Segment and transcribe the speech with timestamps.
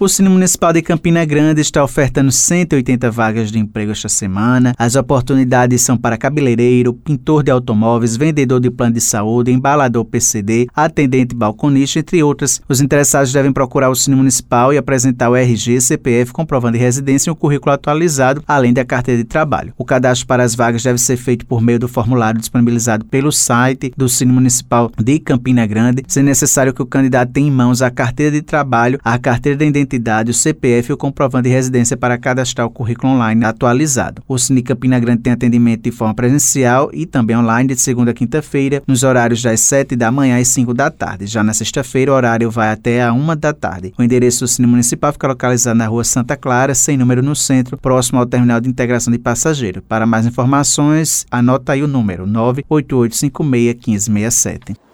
[0.00, 4.72] O Cine Municipal de Campina Grande está ofertando 180 vagas de emprego esta semana.
[4.78, 10.68] As oportunidades são para cabeleireiro, pintor de automóveis, vendedor de plano de saúde, embalador PCD,
[10.72, 12.62] atendente balconista, entre outras.
[12.68, 17.28] Os interessados devem procurar o Cine Municipal e apresentar o RG, CPF, comprovando de residência
[17.28, 19.74] e um currículo atualizado, além da carteira de trabalho.
[19.76, 23.92] O cadastro para as vagas deve ser feito por meio do formulário disponibilizado pelo site
[23.96, 27.90] do Cine Municipal de Campina Grande, sendo necessário que o candidato tenha em mãos a
[27.90, 31.96] carteira de trabalho, a carteira de identidade identidade, o CPF e o comprovante de residência
[31.96, 34.22] para cadastrar o currículo online atualizado.
[34.28, 38.14] O Cine Campina Grande tem atendimento de forma presencial e também online de segunda a
[38.14, 41.26] quinta-feira, nos horários das 7 da manhã e 5 da tarde.
[41.26, 43.92] Já na sexta-feira, o horário vai até a 1 da tarde.
[43.98, 47.78] O endereço do Cine Municipal fica localizado na rua Santa Clara, sem número no centro,
[47.78, 49.82] próximo ao terminal de integração de passageiro.
[49.82, 54.87] Para mais informações, anota aí o número 98856 1567.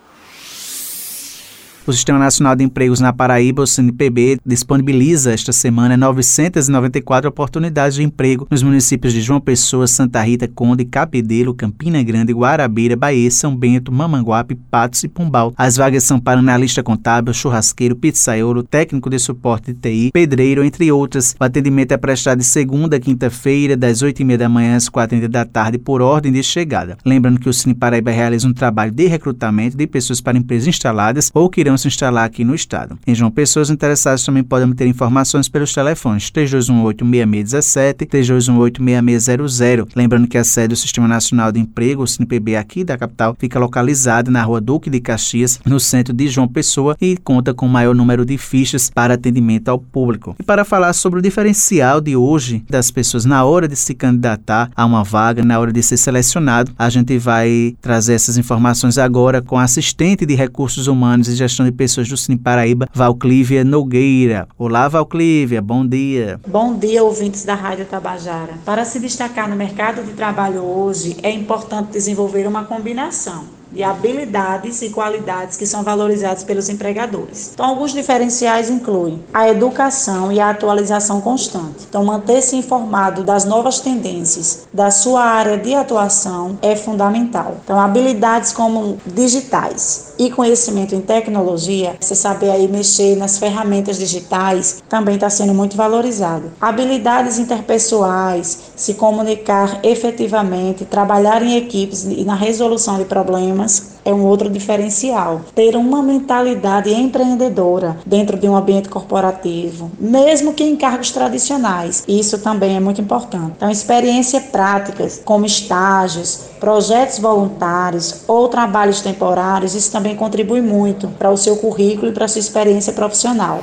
[1.86, 8.02] O Sistema Nacional de Empregos na Paraíba, o CNPB, disponibiliza esta semana 994 oportunidades de
[8.02, 13.54] emprego nos municípios de João Pessoa, Santa Rita, Conde, Cabedelo, Campina Grande, Guarabira, Bahia, São
[13.54, 15.52] Bento, Mamanguape, Patos e Pombal.
[15.58, 20.90] As vagas são para analista contábil, churrasqueiro, pizzaiolo, técnico de suporte de TI, pedreiro, entre
[20.90, 21.36] outras.
[21.38, 25.44] O atendimento é prestado de segunda a quinta-feira, das 8h30 da manhã às 4h30 da
[25.44, 26.96] tarde, por ordem de chegada.
[27.04, 31.30] Lembrando que o Cine Paraíba realiza um trabalho de recrutamento de pessoas para empresas instaladas
[31.34, 32.98] ou que irão irão se instalar aqui no estado.
[33.06, 39.88] Em João Pessoa, os interessados também podem obter informações pelos telefones 3218-6617 3218-6600.
[39.94, 43.58] Lembrando que a sede do Sistema Nacional de Emprego, o SINPB aqui da capital, fica
[43.58, 47.68] localizada na rua Duque de Caxias, no centro de João Pessoa e conta com o
[47.68, 50.36] maior número de fichas para atendimento ao público.
[50.38, 54.70] E para falar sobre o diferencial de hoje das pessoas na hora de se candidatar
[54.74, 59.42] a uma vaga, na hora de ser selecionado, a gente vai trazer essas informações agora
[59.42, 64.48] com a assistente de recursos humanos e gestão de Pessoas do Cine Paraíba, Valclívia Nogueira.
[64.58, 66.40] Olá, Valclívia, bom dia.
[66.46, 68.54] Bom dia, ouvintes da Rádio Tabajara.
[68.64, 73.44] Para se destacar no mercado de trabalho hoje, é importante desenvolver uma combinação
[73.74, 77.50] de habilidades e qualidades que são valorizadas pelos empregadores.
[77.52, 81.86] Então, alguns diferenciais incluem a educação e a atualização constante.
[81.88, 87.56] Então, manter-se informado das novas tendências da sua área de atuação é fundamental.
[87.64, 94.82] Então, habilidades como digitais, e conhecimento em tecnologia, você saber aí mexer nas ferramentas digitais,
[94.88, 96.52] também está sendo muito valorizado.
[96.60, 104.24] Habilidades interpessoais, se comunicar efetivamente, trabalhar em equipes e na resolução de problemas é um
[104.24, 105.40] outro diferencial.
[105.54, 112.38] Ter uma mentalidade empreendedora dentro de um ambiente corporativo, mesmo que em cargos tradicionais, isso
[112.38, 113.54] também é muito importante.
[113.56, 121.30] Então, experiências práticas, como estágios, projetos voluntários ou trabalhos temporários, isso também contribui muito para
[121.30, 123.62] o seu currículo e para a sua experiência profissional.